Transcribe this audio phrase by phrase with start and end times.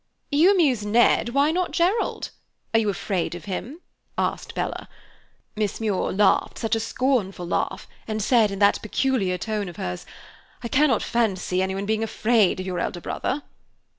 [0.31, 2.31] "'You amuse Ned, why not Gerald?
[2.73, 3.81] Are you afraid of him?'
[4.17, 4.89] asked Bella.
[5.55, 10.07] "Miss Muir laughed, such a scornful laugh, and said, in that peculiar tone of hers,
[10.63, 13.43] 'I cannot fancy anyone being afraid of your elder brother.